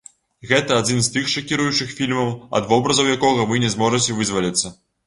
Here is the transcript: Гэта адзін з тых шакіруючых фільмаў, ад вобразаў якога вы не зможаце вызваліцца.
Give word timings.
Гэта 0.51 0.71
адзін 0.83 1.03
з 1.07 1.11
тых 1.17 1.29
шакіруючых 1.35 1.93
фільмаў, 2.01 2.35
ад 2.61 2.69
вобразаў 2.73 3.15
якога 3.19 3.49
вы 3.53 3.65
не 3.67 3.75
зможаце 3.77 4.21
вызваліцца. 4.25 4.79